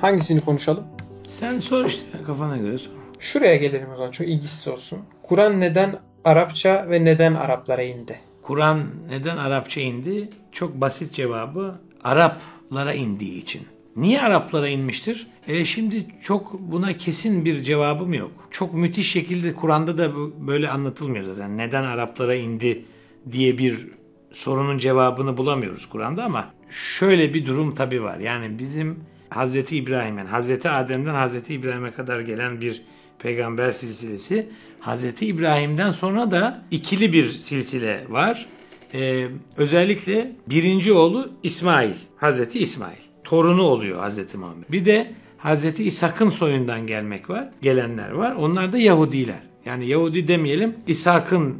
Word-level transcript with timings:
Hangisini 0.00 0.40
konuşalım? 0.40 0.84
Sen 1.28 1.60
sor 1.60 1.84
işte 1.84 2.22
kafana 2.26 2.56
göre 2.56 2.78
sor. 2.78 2.92
Şuraya 3.18 3.56
gelelim 3.56 3.88
o 3.94 3.96
zaman 3.96 4.10
çok 4.10 4.28
ilgisiz 4.28 4.68
olsun. 4.68 4.98
Kur'an 5.22 5.60
neden 5.60 5.98
Arapça 6.24 6.86
ve 6.90 7.04
neden 7.04 7.34
Araplara 7.34 7.82
indi? 7.82 8.20
Kur'an 8.42 8.84
neden 9.10 9.36
Arapça 9.36 9.80
indi? 9.80 10.28
Çok 10.52 10.80
basit 10.80 11.12
cevabı 11.12 11.74
Araplara 12.04 12.94
indiği 12.94 13.38
için. 13.42 13.62
Niye 13.96 14.20
Araplara 14.20 14.68
inmiştir? 14.68 15.26
E 15.48 15.64
şimdi 15.64 16.06
çok 16.22 16.60
buna 16.60 16.92
kesin 16.92 17.44
bir 17.44 17.62
cevabım 17.62 18.14
yok. 18.14 18.30
Çok 18.50 18.74
müthiş 18.74 19.10
şekilde 19.10 19.54
Kur'an'da 19.54 19.98
da 19.98 20.10
böyle 20.48 20.68
anlatılmıyor 20.68 21.24
zaten. 21.24 21.58
Neden 21.58 21.84
Araplara 21.84 22.34
indi 22.34 22.84
diye 23.32 23.58
bir 23.58 23.88
sorunun 24.32 24.78
cevabını 24.78 25.36
bulamıyoruz 25.36 25.86
Kur'an'da 25.86 26.24
ama 26.24 26.50
şöyle 26.70 27.34
bir 27.34 27.46
durum 27.46 27.74
tabii 27.74 28.02
var. 28.02 28.18
Yani 28.18 28.58
bizim 28.58 28.98
Hazreti 29.30 29.76
İbrahim'in, 29.76 30.26
Hazreti 30.26 30.70
Adem'den 30.70 31.14
Hazreti 31.14 31.54
İbrahim'e 31.54 31.90
kadar 31.90 32.20
gelen 32.20 32.60
bir 32.60 32.82
peygamber 33.18 33.72
silsilesi. 33.72 34.48
Hazreti 34.80 35.26
İbrahim'den 35.26 35.90
sonra 35.90 36.30
da 36.30 36.62
ikili 36.70 37.12
bir 37.12 37.26
silsile 37.28 38.04
var. 38.08 38.46
Ee, 38.94 39.26
özellikle 39.56 40.32
birinci 40.46 40.92
oğlu 40.92 41.30
İsmail, 41.42 41.94
Hazreti 42.16 42.58
İsmail. 42.58 42.96
Torunu 43.24 43.62
oluyor 43.62 44.00
Hazreti 44.00 44.36
Muhammed. 44.36 44.64
Bir 44.68 44.84
de 44.84 45.12
Hazreti 45.38 45.84
İshak'ın 45.84 46.30
soyundan 46.30 46.86
gelmek 46.86 47.30
var, 47.30 47.48
gelenler 47.62 48.10
var. 48.10 48.32
Onlar 48.32 48.72
da 48.72 48.78
Yahudiler. 48.78 49.42
Yani 49.66 49.86
Yahudi 49.86 50.28
demeyelim, 50.28 50.76
İshak'ın 50.86 51.56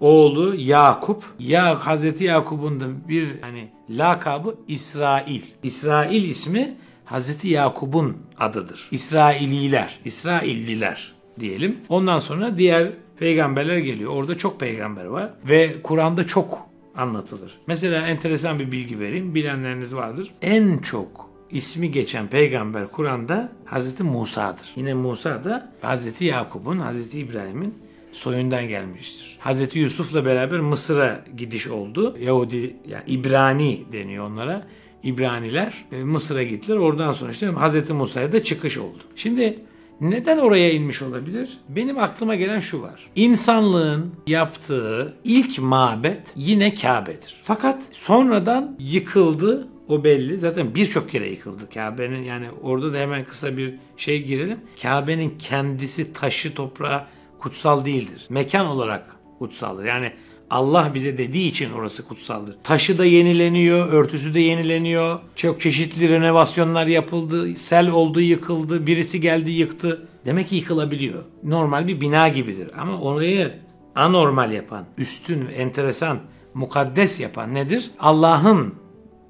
oğlu 0.00 0.54
Yakup. 0.54 1.24
Ya 1.38 1.86
Hazreti 1.86 2.24
Yakup'un 2.24 2.80
da 2.80 2.84
bir 3.08 3.28
hani 3.40 3.68
lakabı 3.90 4.54
İsrail. 4.68 5.42
İsrail 5.62 6.28
ismi 6.28 6.74
Hazreti 7.04 7.48
Yakup'un 7.48 8.16
adıdır. 8.38 8.88
İsraililer, 8.90 9.98
İsrailliler 10.04 11.12
diyelim. 11.40 11.76
Ondan 11.88 12.18
sonra 12.18 12.58
diğer 12.58 12.92
peygamberler 13.18 13.78
geliyor. 13.78 14.12
Orada 14.12 14.36
çok 14.36 14.60
peygamber 14.60 15.04
var 15.04 15.30
ve 15.48 15.82
Kur'an'da 15.82 16.26
çok 16.26 16.66
anlatılır. 16.96 17.52
Mesela 17.66 18.06
enteresan 18.06 18.58
bir 18.58 18.72
bilgi 18.72 19.00
vereyim. 19.00 19.34
Bilenleriniz 19.34 19.94
vardır. 19.94 20.30
En 20.42 20.78
çok 20.78 21.30
ismi 21.50 21.90
geçen 21.90 22.26
peygamber 22.26 22.90
Kur'an'da 22.90 23.52
Hazreti 23.64 24.02
Musa'dır. 24.02 24.68
Yine 24.76 24.94
Musa 24.94 25.44
da 25.44 25.72
Hazreti 25.82 26.24
Yakup'un, 26.24 26.78
Hazreti 26.78 27.18
İbrahim'in 27.18 27.74
soyundan 28.12 28.68
gelmiştir. 28.68 29.36
Hazreti 29.40 29.78
Yusuf'la 29.78 30.24
beraber 30.24 30.60
Mısır'a 30.60 31.24
gidiş 31.36 31.68
oldu. 31.68 32.16
Yahudi, 32.20 32.76
yani 32.88 33.04
İbrani 33.06 33.82
deniyor 33.92 34.26
onlara. 34.26 34.66
İbraniler 35.04 35.84
e, 35.92 36.04
Mısır'a 36.04 36.42
gittiler. 36.42 36.76
Oradan 36.76 37.12
sonra 37.12 37.30
işte 37.30 37.46
Hazreti 37.46 37.92
Musa'ya 37.92 38.32
da 38.32 38.42
çıkış 38.42 38.78
oldu. 38.78 39.02
Şimdi 39.16 39.58
neden 40.00 40.38
oraya 40.38 40.72
inmiş 40.72 41.02
olabilir? 41.02 41.58
Benim 41.68 41.98
aklıma 41.98 42.34
gelen 42.34 42.60
şu 42.60 42.82
var. 42.82 43.10
İnsanlığın 43.16 44.12
yaptığı 44.26 45.14
ilk 45.24 45.58
mabet 45.58 46.20
yine 46.36 46.74
Kabe'dir. 46.74 47.40
Fakat 47.42 47.82
sonradan 47.92 48.76
yıkıldı 48.78 49.68
o 49.88 50.04
belli. 50.04 50.38
Zaten 50.38 50.74
birçok 50.74 51.10
kere 51.10 51.30
yıkıldı 51.30 51.68
Kabe'nin 51.74 52.22
yani 52.22 52.46
orada 52.62 52.92
da 52.92 52.98
hemen 52.98 53.24
kısa 53.24 53.56
bir 53.56 53.74
şey 53.96 54.22
girelim. 54.22 54.58
Kabe'nin 54.82 55.38
kendisi 55.38 56.12
taşı 56.12 56.54
toprağı 56.54 57.04
kutsal 57.38 57.84
değildir. 57.84 58.26
Mekan 58.28 58.66
olarak 58.66 59.16
kutsaldır. 59.38 59.84
Yani 59.84 60.12
Allah 60.52 60.90
bize 60.94 61.18
dediği 61.18 61.48
için 61.48 61.72
orası 61.72 62.08
kutsaldır. 62.08 62.56
Taşı 62.64 62.98
da 62.98 63.04
yenileniyor, 63.04 63.88
örtüsü 63.88 64.34
de 64.34 64.40
yenileniyor. 64.40 65.20
Çok 65.36 65.60
çeşitli 65.60 66.08
renovasyonlar 66.08 66.86
yapıldı. 66.86 67.56
Sel 67.56 67.88
oldu, 67.88 68.20
yıkıldı. 68.20 68.86
Birisi 68.86 69.20
geldi, 69.20 69.50
yıktı. 69.50 70.08
Demek 70.26 70.48
ki 70.48 70.56
yıkılabiliyor. 70.56 71.22
Normal 71.42 71.88
bir 71.88 72.00
bina 72.00 72.28
gibidir. 72.28 72.70
Ama 72.78 73.00
orayı 73.00 73.54
anormal 73.94 74.52
yapan, 74.52 74.84
üstün, 74.98 75.46
enteresan, 75.46 76.18
mukaddes 76.54 77.20
yapan 77.20 77.54
nedir? 77.54 77.90
Allah'ın 78.00 78.74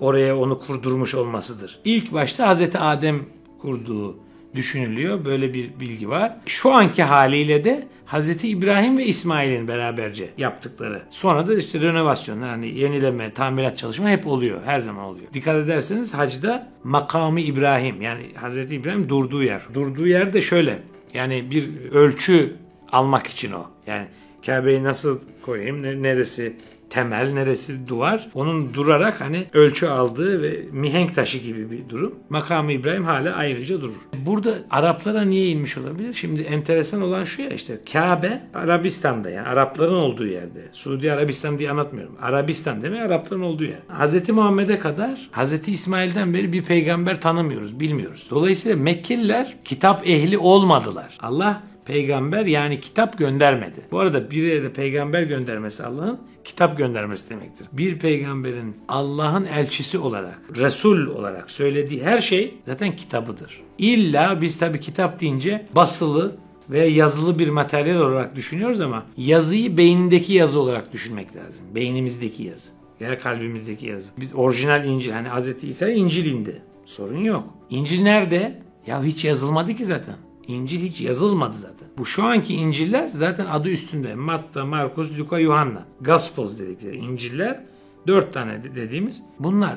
oraya 0.00 0.38
onu 0.38 0.58
kurdurmuş 0.58 1.14
olmasıdır. 1.14 1.80
İlk 1.84 2.12
başta 2.12 2.48
Hazreti 2.48 2.78
Adem 2.78 3.25
kurduğu 3.60 4.16
düşünülüyor. 4.54 5.24
Böyle 5.24 5.54
bir 5.54 5.80
bilgi 5.80 6.08
var. 6.08 6.36
Şu 6.46 6.72
anki 6.72 7.02
haliyle 7.02 7.64
de 7.64 7.86
Hazreti 8.04 8.48
İbrahim 8.48 8.98
ve 8.98 9.06
İsmail'in 9.06 9.68
beraberce 9.68 10.28
yaptıkları. 10.38 11.02
Sonra 11.10 11.46
da 11.46 11.54
işte 11.54 11.80
renovasyonlar 11.80 12.48
hani 12.50 12.68
yenileme, 12.68 13.32
tamirat 13.32 13.78
çalışma 13.78 14.10
hep 14.10 14.26
oluyor. 14.26 14.60
Her 14.64 14.80
zaman 14.80 15.04
oluyor. 15.04 15.26
Dikkat 15.34 15.56
ederseniz 15.56 16.14
hacda 16.14 16.68
makamı 16.84 17.40
İbrahim 17.40 18.02
yani 18.02 18.22
Hazreti 18.34 18.74
İbrahim 18.74 19.08
durduğu 19.08 19.42
yer. 19.42 19.62
Durduğu 19.74 20.06
yer 20.06 20.32
de 20.32 20.40
şöyle. 20.40 20.78
Yani 21.14 21.50
bir 21.50 21.90
ölçü 21.90 22.52
almak 22.92 23.26
için 23.26 23.52
o. 23.52 23.66
Yani 23.86 24.06
Kabe'yi 24.46 24.82
nasıl 24.84 25.20
koyayım, 25.42 25.82
ne- 25.82 26.02
neresi 26.02 26.56
temel, 26.92 27.32
neresi 27.32 27.88
duvar. 27.88 28.28
Onun 28.34 28.75
durarak 28.75 29.20
hani 29.20 29.44
ölçü 29.53 29.86
aldığı 29.86 30.42
ve 30.42 30.60
mihenk 30.72 31.14
taşı 31.14 31.38
gibi 31.38 31.70
bir 31.70 31.88
durum. 31.88 32.14
Makamı 32.30 32.72
İbrahim 32.72 33.04
hala 33.04 33.34
ayrıca 33.34 33.80
durur. 33.80 34.00
Burada 34.26 34.54
Araplara 34.70 35.22
niye 35.22 35.48
inmiş 35.48 35.78
olabilir? 35.78 36.14
Şimdi 36.14 36.41
enteresan 36.42 37.02
olan 37.02 37.25
şu 37.25 37.42
ya 37.42 37.50
işte 37.50 37.81
Kabe 37.92 38.41
Arabistan'da 38.54 39.31
yani 39.31 39.48
Arapların 39.48 39.94
olduğu 39.94 40.26
yerde. 40.26 40.69
Suudi 40.72 41.12
Arabistan 41.12 41.58
diye 41.58 41.70
anlatmıyorum. 41.70 42.16
Arabistan 42.22 42.82
demek 42.82 43.02
Arapların 43.02 43.42
olduğu 43.42 43.64
yer. 43.64 43.78
Hz. 43.88 44.28
Muhammed'e 44.28 44.78
kadar 44.78 45.31
Hz. 45.32 45.69
İsmail'den 45.69 46.34
beri 46.34 46.52
bir 46.52 46.64
peygamber 46.64 47.20
tanımıyoruz, 47.20 47.81
bilmiyoruz. 47.81 48.26
Dolayısıyla 48.31 48.76
Mekkeliler 48.76 49.56
kitap 49.64 50.08
ehli 50.08 50.38
olmadılar. 50.38 51.19
Allah 51.20 51.62
peygamber 51.87 52.47
yani 52.47 52.81
kitap 52.81 53.19
göndermedi. 53.19 53.81
Bu 53.91 53.98
arada 53.98 54.31
bir 54.31 54.43
yere 54.43 54.72
peygamber 54.72 55.22
göndermesi 55.22 55.84
Allah'ın 55.84 56.19
kitap 56.44 56.78
göndermesi 56.78 57.31
demektir. 57.31 57.66
Bir 57.72 57.98
peygamberin 57.98 58.76
Allah'ın 58.88 59.44
elçisi 59.44 59.98
olarak, 59.98 60.38
Resul 60.56 61.06
olarak 61.06 61.50
söylediği 61.50 62.03
her 62.03 62.19
şey 62.19 62.54
zaten 62.66 62.97
kitabıdır. 62.97 63.60
İlla 63.78 64.41
biz 64.41 64.59
tabi 64.59 64.81
kitap 64.81 65.20
deyince 65.20 65.66
basılı 65.76 66.37
ve 66.70 66.87
yazılı 66.87 67.38
bir 67.38 67.48
materyal 67.48 68.00
olarak 68.00 68.37
düşünüyoruz 68.37 68.81
ama 68.81 69.06
yazıyı 69.16 69.76
beynindeki 69.76 70.32
yazı 70.32 70.60
olarak 70.60 70.93
düşünmek 70.93 71.37
lazım. 71.37 71.66
Beynimizdeki 71.75 72.43
yazı. 72.43 72.69
Ya 73.00 73.19
kalbimizdeki 73.19 73.87
yazı. 73.87 74.10
Biz 74.20 74.34
orijinal 74.34 74.84
İncil 74.84 75.12
hani 75.12 75.28
Hz. 75.28 75.64
İsa 75.64 75.88
İncil 75.91 76.25
indi. 76.25 76.62
Sorun 76.87 77.25
yok. 77.25 77.44
İncil 77.70 78.03
nerede? 78.03 78.62
Ya 78.87 79.04
hiç 79.04 79.25
yazılmadı 79.25 79.75
ki 79.75 79.84
zaten. 79.84 80.14
İncil 80.52 80.80
hiç 80.82 81.00
yazılmadı 81.00 81.56
zaten. 81.56 81.88
Bu 81.98 82.06
şu 82.06 82.24
anki 82.24 82.54
İncil'ler 82.54 83.08
zaten 83.08 83.46
adı 83.46 83.68
üstünde. 83.68 84.14
Matta, 84.14 84.64
Markus, 84.64 85.18
Luka, 85.18 85.38
Yuhanna. 85.38 85.84
Gospels 86.00 86.58
dedikleri 86.58 86.96
İncil'ler. 86.96 87.60
Dört 88.06 88.32
tane 88.34 88.64
de- 88.64 88.76
dediğimiz. 88.76 89.22
Bunlar 89.38 89.76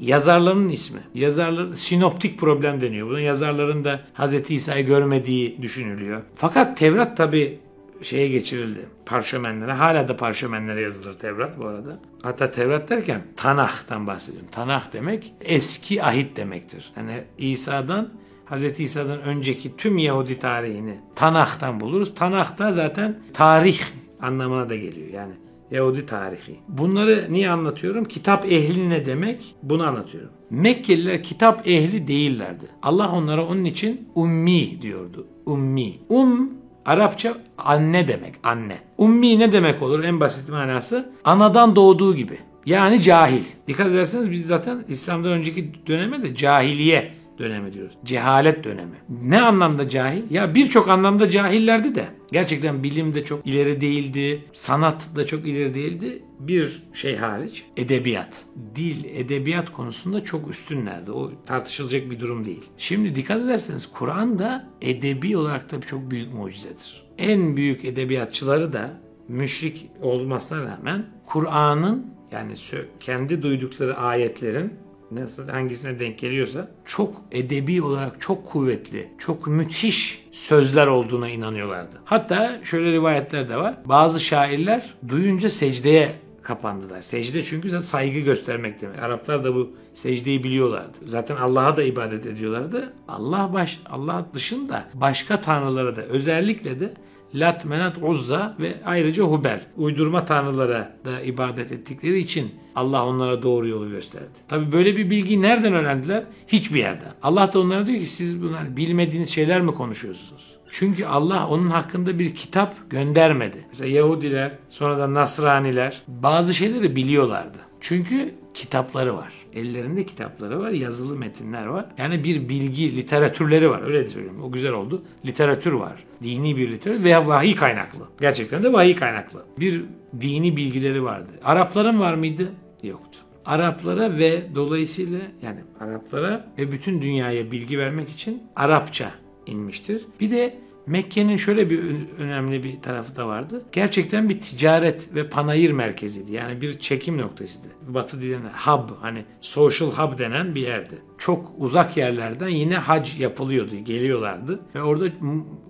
yazarların 0.00 0.68
ismi. 0.68 1.00
Yazarlar 1.14 1.74
sinoptik 1.76 2.38
problem 2.38 2.80
deniyor. 2.80 3.08
Bunun 3.08 3.18
yazarların 3.20 3.84
da 3.84 4.00
Hz. 4.14 4.50
İsa'yı 4.50 4.86
görmediği 4.86 5.62
düşünülüyor. 5.62 6.22
Fakat 6.36 6.76
Tevrat 6.76 7.16
tabi 7.16 7.58
şeye 8.02 8.28
geçirildi. 8.28 8.80
Parşömenlere. 9.06 9.72
Hala 9.72 10.08
da 10.08 10.16
parşömenlere 10.16 10.80
yazılır 10.80 11.14
Tevrat 11.14 11.58
bu 11.58 11.66
arada. 11.66 11.98
Hatta 12.22 12.50
Tevrat 12.50 12.90
derken 12.90 13.22
Tanah'tan 13.36 14.06
bahsediyorum. 14.06 14.48
Tanah 14.52 14.92
demek 14.92 15.34
eski 15.40 16.02
ahit 16.02 16.36
demektir. 16.36 16.92
Yani 16.96 17.12
İsa'dan 17.38 18.08
Hz. 18.52 18.80
İsa'dan 18.80 19.22
önceki 19.22 19.76
tüm 19.76 19.98
Yahudi 19.98 20.38
tarihini 20.38 20.94
Tanah'tan 21.14 21.80
buluruz. 21.80 22.14
Tanah 22.14 22.58
da 22.58 22.72
zaten 22.72 23.18
tarih 23.34 23.80
anlamına 24.20 24.68
da 24.68 24.76
geliyor. 24.76 25.08
Yani 25.14 25.32
Yahudi 25.70 26.06
tarihi. 26.06 26.56
Bunları 26.68 27.26
niye 27.30 27.50
anlatıyorum? 27.50 28.04
Kitap 28.04 28.52
ehli 28.52 28.90
ne 28.90 29.06
demek? 29.06 29.54
Bunu 29.62 29.86
anlatıyorum. 29.86 30.30
Mekkeliler 30.50 31.22
kitap 31.22 31.68
ehli 31.68 32.08
değillerdi. 32.08 32.64
Allah 32.82 33.12
onlara 33.12 33.46
onun 33.46 33.64
için 33.64 34.08
ummi 34.14 34.82
diyordu. 34.82 35.26
Ummi. 35.46 35.92
Um 36.08 36.50
Arapça 36.84 37.38
anne 37.58 38.08
demek. 38.08 38.34
Anne. 38.42 38.78
Ummi 38.98 39.38
ne 39.38 39.52
demek 39.52 39.82
olur? 39.82 40.04
En 40.04 40.20
basit 40.20 40.48
manası 40.48 41.12
anadan 41.24 41.76
doğduğu 41.76 42.14
gibi. 42.14 42.38
Yani 42.66 43.02
cahil. 43.02 43.44
Dikkat 43.68 43.86
ederseniz 43.86 44.30
biz 44.30 44.46
zaten 44.46 44.84
İslam'dan 44.88 45.32
önceki 45.32 45.70
döneme 45.86 46.22
de 46.22 46.34
cahiliye 46.34 47.12
dönemi 47.38 47.72
diyoruz. 47.72 47.94
Cehalet 48.04 48.64
dönemi. 48.64 48.96
Ne 49.22 49.40
anlamda 49.40 49.88
cahil? 49.88 50.22
Ya 50.30 50.54
birçok 50.54 50.88
anlamda 50.88 51.30
cahillerdi 51.30 51.94
de. 51.94 52.04
Gerçekten 52.32 52.82
bilim 52.82 53.14
de 53.14 53.24
çok 53.24 53.46
ileri 53.46 53.80
değildi. 53.80 54.44
Sanat 54.52 55.16
da 55.16 55.26
çok 55.26 55.46
ileri 55.46 55.74
değildi. 55.74 56.22
Bir 56.40 56.82
şey 56.94 57.16
hariç 57.16 57.64
edebiyat. 57.76 58.44
Dil, 58.74 59.04
edebiyat 59.04 59.72
konusunda 59.72 60.24
çok 60.24 60.50
üstünlerdi. 60.50 61.10
O 61.10 61.30
tartışılacak 61.46 62.10
bir 62.10 62.20
durum 62.20 62.44
değil. 62.44 62.64
Şimdi 62.76 63.14
dikkat 63.14 63.40
ederseniz 63.40 63.86
Kur'an 63.86 64.38
da 64.38 64.68
edebi 64.80 65.36
olarak 65.36 65.72
da 65.72 65.80
çok 65.80 66.10
büyük 66.10 66.34
mucizedir. 66.34 67.02
En 67.18 67.56
büyük 67.56 67.84
edebiyatçıları 67.84 68.72
da 68.72 69.00
müşrik 69.28 69.90
olmasına 70.00 70.62
rağmen 70.62 71.06
Kur'an'ın 71.26 72.06
yani 72.32 72.52
kendi 73.00 73.42
duydukları 73.42 73.96
ayetlerin 73.96 74.72
nasıl 75.14 75.48
hangisine 75.48 75.98
denk 75.98 76.18
geliyorsa 76.18 76.68
çok 76.84 77.22
edebi 77.30 77.82
olarak 77.82 78.20
çok 78.20 78.46
kuvvetli, 78.46 79.08
çok 79.18 79.46
müthiş 79.46 80.24
sözler 80.32 80.86
olduğuna 80.86 81.28
inanıyorlardı. 81.28 82.00
Hatta 82.04 82.60
şöyle 82.64 82.92
rivayetler 82.92 83.48
de 83.48 83.56
var. 83.56 83.74
Bazı 83.84 84.20
şairler 84.20 84.94
duyunca 85.08 85.50
secdeye 85.50 86.12
kapandılar. 86.42 87.02
Secde 87.02 87.42
çünkü 87.42 87.70
zaten 87.70 87.82
saygı 87.82 88.18
göstermek 88.18 88.80
demek. 88.80 89.02
Araplar 89.02 89.44
da 89.44 89.54
bu 89.54 89.70
secdeyi 89.92 90.44
biliyorlardı. 90.44 90.98
Zaten 91.04 91.36
Allah'a 91.36 91.76
da 91.76 91.82
ibadet 91.82 92.26
ediyorlardı. 92.26 92.92
Allah 93.08 93.50
baş 93.52 93.80
Allah 93.90 94.26
dışında 94.34 94.84
başka 94.94 95.40
tanrılara 95.40 95.96
da 95.96 96.02
özellikle 96.02 96.80
de 96.80 96.94
Lat, 97.34 97.64
Menat, 97.64 97.96
Uzza 98.02 98.56
ve 98.60 98.74
ayrıca 98.84 99.22
Hubel. 99.22 99.60
Uydurma 99.76 100.24
tanrılara 100.24 100.96
da 101.04 101.20
ibadet 101.20 101.72
ettikleri 101.72 102.18
için 102.18 102.54
Allah 102.74 103.06
onlara 103.06 103.42
doğru 103.42 103.68
yolu 103.68 103.90
gösterdi. 103.90 104.26
Tabi 104.48 104.72
böyle 104.72 104.96
bir 104.96 105.10
bilgiyi 105.10 105.42
nereden 105.42 105.72
öğrendiler? 105.72 106.24
Hiçbir 106.48 106.78
yerden. 106.78 107.12
Allah 107.22 107.52
da 107.52 107.60
onlara 107.60 107.86
diyor 107.86 107.98
ki 107.98 108.06
siz 108.06 108.42
bunlar 108.42 108.76
bilmediğiniz 108.76 109.30
şeyler 109.30 109.60
mi 109.60 109.74
konuşuyorsunuz? 109.74 110.52
Çünkü 110.70 111.04
Allah 111.04 111.48
onun 111.48 111.70
hakkında 111.70 112.18
bir 112.18 112.34
kitap 112.34 112.90
göndermedi. 112.90 113.64
Mesela 113.68 113.90
Yahudiler, 113.90 114.52
sonra 114.68 114.98
da 114.98 115.14
Nasraniler 115.14 116.02
bazı 116.08 116.54
şeyleri 116.54 116.96
biliyorlardı. 116.96 117.58
Çünkü 117.80 118.34
kitapları 118.54 119.16
var. 119.16 119.32
Ellerinde 119.54 120.06
kitapları 120.06 120.60
var, 120.60 120.70
yazılı 120.70 121.16
metinler 121.16 121.66
var. 121.66 121.86
Yani 121.98 122.24
bir 122.24 122.48
bilgi, 122.48 122.96
literatürleri 122.96 123.70
var. 123.70 123.82
Öyle 123.82 124.08
söyleyeyim. 124.08 124.42
O 124.42 124.52
güzel 124.52 124.72
oldu. 124.72 125.02
Literatür 125.26 125.72
var. 125.72 126.04
Dini 126.22 126.56
bir 126.56 126.70
literatür 126.70 127.04
veya 127.04 127.26
vahiy 127.26 127.54
kaynaklı. 127.54 128.08
Gerçekten 128.20 128.64
de 128.64 128.72
vahiy 128.72 128.94
kaynaklı. 128.94 129.44
Bir 129.60 129.82
dini 130.20 130.56
bilgileri 130.56 131.04
vardı. 131.04 131.30
Arapların 131.44 132.00
var 132.00 132.14
mıydı? 132.14 132.52
Yoktu. 132.82 133.18
Araplara 133.44 134.18
ve 134.18 134.42
dolayısıyla 134.54 135.18
yani 135.42 135.60
Araplara 135.80 136.52
ve 136.58 136.72
bütün 136.72 137.02
dünyaya 137.02 137.50
bilgi 137.50 137.78
vermek 137.78 138.08
için 138.08 138.42
Arapça 138.56 139.10
inmiştir. 139.46 140.02
Bir 140.20 140.30
de 140.30 140.58
Mekke'nin 140.86 141.36
şöyle 141.36 141.70
bir 141.70 141.80
önemli 142.18 142.64
bir 142.64 142.80
tarafı 142.80 143.16
da 143.16 143.28
vardı. 143.28 143.62
Gerçekten 143.72 144.28
bir 144.28 144.40
ticaret 144.40 145.14
ve 145.14 145.28
panayır 145.28 145.70
merkeziydi. 145.70 146.32
Yani 146.32 146.60
bir 146.60 146.78
çekim 146.78 147.18
noktasıydı. 147.18 147.66
Batı 147.88 148.20
dilinde 148.20 148.48
hub 148.48 148.90
hani 149.00 149.24
social 149.40 149.88
hub 149.88 150.18
denen 150.18 150.54
bir 150.54 150.60
yerdi. 150.60 150.94
Çok 151.18 151.52
uzak 151.58 151.96
yerlerden 151.96 152.48
yine 152.48 152.76
hac 152.76 153.20
yapılıyordu, 153.20 153.76
geliyorlardı 153.76 154.60
ve 154.74 154.82
orada 154.82 155.04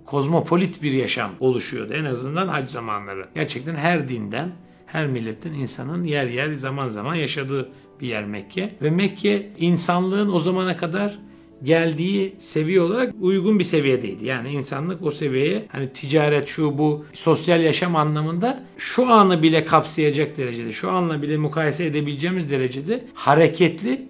kozmopolit 0.04 0.82
bir 0.82 0.92
yaşam 0.92 1.30
oluşuyordu 1.40 1.92
en 1.92 2.04
azından 2.04 2.48
hac 2.48 2.70
zamanları. 2.70 3.28
Gerçekten 3.34 3.74
her 3.74 4.08
dinden 4.08 4.52
her 4.86 5.06
milletten 5.06 5.52
insanın 5.52 6.04
yer 6.04 6.26
yer 6.26 6.54
zaman 6.54 6.88
zaman 6.88 7.14
yaşadığı 7.14 7.68
bir 8.00 8.06
yer 8.06 8.24
Mekke. 8.24 8.74
Ve 8.82 8.90
Mekke 8.90 9.52
insanlığın 9.58 10.32
o 10.32 10.40
zamana 10.40 10.76
kadar 10.76 11.18
geldiği 11.62 12.34
seviye 12.38 12.80
olarak 12.80 13.14
uygun 13.20 13.58
bir 13.58 13.64
seviyedeydi. 13.64 14.24
Yani 14.24 14.50
insanlık 14.50 15.02
o 15.02 15.10
seviyeye 15.10 15.66
hani 15.68 15.88
ticaret 15.92 16.48
şu 16.48 16.78
bu 16.78 17.04
sosyal 17.12 17.60
yaşam 17.60 17.96
anlamında 17.96 18.64
şu 18.76 19.12
anı 19.12 19.42
bile 19.42 19.64
kapsayacak 19.64 20.36
derecede, 20.36 20.72
şu 20.72 20.90
anla 20.90 21.22
bile 21.22 21.36
mukayese 21.36 21.86
edebileceğimiz 21.86 22.50
derecede 22.50 23.04
hareketli 23.14 24.08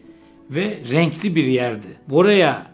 ve 0.50 0.78
renkli 0.92 1.34
bir 1.36 1.44
yerdi. 1.44 1.86
Buraya 2.08 2.72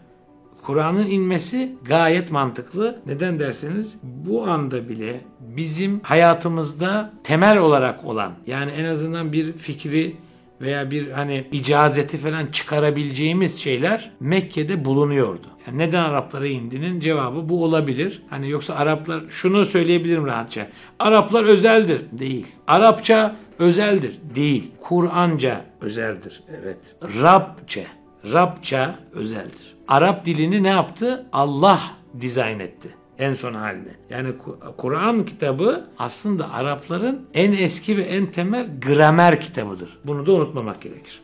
Kur'an'ın 0.63 1.07
inmesi 1.07 1.71
gayet 1.85 2.31
mantıklı. 2.31 3.01
Neden 3.05 3.39
derseniz 3.39 3.97
bu 4.03 4.47
anda 4.47 4.89
bile 4.89 5.21
bizim 5.39 5.99
hayatımızda 5.99 7.13
temel 7.23 7.57
olarak 7.57 8.05
olan 8.05 8.31
yani 8.47 8.71
en 8.71 8.85
azından 8.85 9.33
bir 9.33 9.53
fikri 9.53 10.15
veya 10.61 10.91
bir 10.91 11.11
hani 11.11 11.47
icazeti 11.51 12.17
falan 12.17 12.47
çıkarabileceğimiz 12.47 13.59
şeyler 13.59 14.11
Mekke'de 14.19 14.85
bulunuyordu. 14.85 15.47
Yani 15.67 15.77
neden 15.77 16.03
Araplara 16.03 16.47
indinin 16.47 16.99
cevabı 16.99 17.49
bu 17.49 17.63
olabilir. 17.63 18.21
Hani 18.29 18.49
yoksa 18.49 18.75
Araplar 18.75 19.23
şunu 19.29 19.65
söyleyebilirim 19.65 20.25
rahatça. 20.25 20.67
Araplar 20.99 21.43
özeldir. 21.43 22.01
Değil. 22.11 22.47
Arapça 22.67 23.35
özeldir. 23.59 24.19
Değil. 24.35 24.71
Kur'anca 24.79 25.65
özeldir. 25.81 26.43
Evet. 26.61 26.77
Rabçe. 27.21 27.87
Rabça 28.31 28.99
özeldir. 29.13 29.75
Arap 29.87 30.25
dilini 30.25 30.63
ne 30.63 30.67
yaptı? 30.67 31.25
Allah 31.33 31.79
dizayn 32.21 32.59
etti 32.59 32.98
en 33.19 33.33
son 33.33 33.53
halde. 33.53 33.89
Yani 34.09 34.29
Kur'an 34.77 35.25
kitabı 35.25 35.87
aslında 35.99 36.53
Arapların 36.53 37.21
en 37.33 37.51
eski 37.51 37.97
ve 37.97 38.01
en 38.01 38.25
temel 38.25 38.67
gramer 38.87 39.41
kitabıdır. 39.41 39.97
Bunu 40.03 40.25
da 40.25 40.31
unutmamak 40.31 40.81
gerekir. 40.81 41.21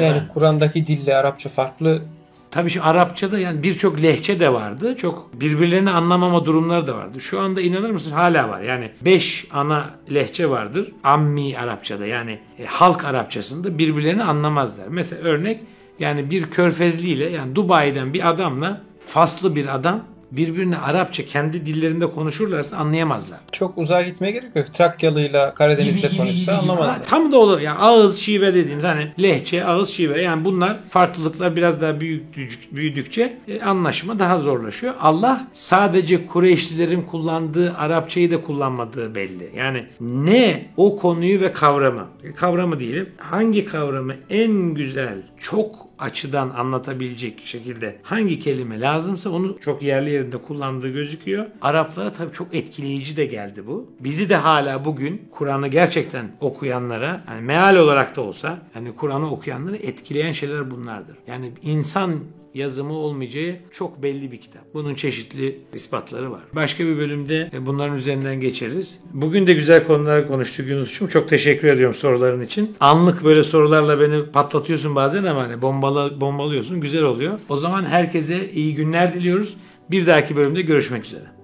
Yani 0.00 0.22
Kur'an'daki 0.28 0.86
dille 0.86 1.16
Arapça 1.16 1.48
farklı 1.48 2.02
Tabii 2.50 2.70
şu 2.70 2.84
Arapçada 2.84 3.38
yani 3.38 3.62
birçok 3.62 4.02
lehçe 4.02 4.40
de 4.40 4.52
vardı. 4.52 4.96
Çok 4.96 5.40
birbirlerini 5.40 5.90
anlamama 5.90 6.44
durumları 6.44 6.86
da 6.86 6.96
vardı. 6.96 7.20
Şu 7.20 7.40
anda 7.40 7.60
inanır 7.60 7.90
mısın 7.90 8.10
hala 8.10 8.48
var. 8.48 8.60
Yani 8.60 8.90
5 9.00 9.46
ana 9.52 9.90
lehçe 10.14 10.50
vardır. 10.50 10.92
Ammi 11.04 11.58
Arapçada 11.58 12.06
yani 12.06 12.38
e, 12.58 12.64
halk 12.64 13.04
Arapçasında 13.04 13.78
birbirlerini 13.78 14.24
anlamazlar. 14.24 14.86
Mesela 14.88 15.22
örnek 15.22 15.60
yani 15.98 16.30
bir 16.30 16.50
körfezliyle 16.50 17.30
yani 17.30 17.54
Dubai'den 17.54 18.14
bir 18.14 18.28
adamla 18.28 18.82
Faslı 19.06 19.56
bir 19.56 19.74
adam 19.74 20.04
birbirine 20.32 20.76
Arapça 20.76 21.26
kendi 21.26 21.66
dillerinde 21.66 22.10
konuşurlarsa 22.10 22.76
anlayamazlar. 22.76 23.40
Çok 23.52 23.78
uzağa 23.78 24.02
gitmeye 24.02 24.30
gerek 24.30 24.56
yok. 24.56 24.74
Trakyalıyla 24.74 25.54
Karadeniz'de 25.54 26.16
konuşsa 26.16 26.58
anlamazlar. 26.58 27.04
Tam 27.06 27.32
da 27.32 27.38
olur. 27.38 27.60
Yani 27.60 27.78
ağız 27.78 28.18
şive 28.18 28.54
dediğimiz 28.54 28.84
hani 28.84 29.12
lehçe, 29.22 29.64
ağız 29.64 29.88
şive 29.88 30.22
yani 30.22 30.44
bunlar 30.44 30.76
farklılıklar 30.88 31.56
biraz 31.56 31.80
daha 31.80 32.00
büyüdükçe, 32.00 32.58
büyüdükçe 32.72 33.36
e, 33.48 33.60
anlaşma 33.60 34.18
daha 34.18 34.38
zorlaşıyor. 34.38 34.94
Allah 35.00 35.46
sadece 35.52 36.26
Kureyşlilerin 36.26 37.02
kullandığı 37.02 37.74
Arapçayı 37.74 38.30
da 38.30 38.40
kullanmadığı 38.40 39.14
belli. 39.14 39.50
Yani 39.56 39.86
ne 40.00 40.66
o 40.76 40.96
konuyu 40.96 41.40
ve 41.40 41.52
kavramı, 41.52 42.06
e, 42.24 42.32
kavramı 42.32 42.80
diyelim 42.80 43.08
hangi 43.16 43.64
kavramı 43.64 44.14
en 44.30 44.52
güzel, 44.74 45.16
çok 45.38 45.87
açıdan 45.98 46.50
anlatabilecek 46.50 47.46
şekilde 47.46 47.96
hangi 48.02 48.40
kelime 48.40 48.80
lazımsa 48.80 49.30
onu 49.30 49.58
çok 49.60 49.82
yerli 49.82 50.10
yerinde 50.10 50.36
kullandığı 50.36 50.88
gözüküyor. 50.88 51.46
Araplara 51.62 52.12
tabii 52.12 52.32
çok 52.32 52.54
etkileyici 52.54 53.16
de 53.16 53.24
geldi 53.26 53.66
bu. 53.66 53.86
Bizi 54.00 54.28
de 54.28 54.36
hala 54.36 54.84
bugün 54.84 55.28
Kur'an'ı 55.30 55.68
gerçekten 55.68 56.30
okuyanlara 56.40 57.24
yani 57.28 57.40
meal 57.40 57.76
olarak 57.76 58.16
da 58.16 58.20
olsa 58.20 58.58
yani 58.74 58.94
Kur'an'ı 58.94 59.30
okuyanları 59.30 59.76
etkileyen 59.76 60.32
şeyler 60.32 60.70
bunlardır. 60.70 61.16
Yani 61.26 61.52
insan 61.62 62.20
yazımı 62.58 62.92
olmayacağı 62.92 63.56
çok 63.70 64.02
belli 64.02 64.32
bir 64.32 64.40
kitap. 64.40 64.62
Bunun 64.74 64.94
çeşitli 64.94 65.60
ispatları 65.74 66.30
var. 66.30 66.40
Başka 66.54 66.84
bir 66.84 66.98
bölümde 66.98 67.50
bunların 67.60 67.96
üzerinden 67.96 68.40
geçeriz. 68.40 68.98
Bugün 69.12 69.46
de 69.46 69.54
güzel 69.54 69.86
konular 69.86 70.28
konuştuk 70.28 70.68
Yunus'cum. 70.68 71.08
Çok 71.08 71.28
teşekkür 71.28 71.68
ediyorum 71.68 71.94
soruların 71.94 72.42
için. 72.42 72.76
Anlık 72.80 73.24
böyle 73.24 73.42
sorularla 73.42 74.00
beni 74.00 74.26
patlatıyorsun 74.26 74.94
bazen 74.94 75.24
ama 75.24 75.42
hani 75.42 75.62
bombala, 75.62 76.20
bombalıyorsun. 76.20 76.80
Güzel 76.80 77.02
oluyor. 77.02 77.40
O 77.48 77.56
zaman 77.56 77.84
herkese 77.84 78.52
iyi 78.52 78.74
günler 78.74 79.14
diliyoruz. 79.14 79.56
Bir 79.90 80.06
dahaki 80.06 80.36
bölümde 80.36 80.62
görüşmek 80.62 81.04
üzere. 81.04 81.37